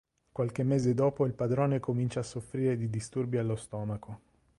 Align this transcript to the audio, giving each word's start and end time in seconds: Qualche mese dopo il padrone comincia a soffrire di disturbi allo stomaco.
Qualche 0.31 0.63
mese 0.63 0.95
dopo 0.95 1.27
il 1.27 1.33
padrone 1.33 1.79
comincia 1.79 2.21
a 2.21 2.23
soffrire 2.23 2.75
di 2.75 2.89
disturbi 2.89 3.37
allo 3.37 3.55
stomaco. 3.55 4.21